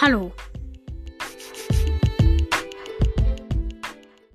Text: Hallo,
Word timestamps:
Hallo, 0.00 0.32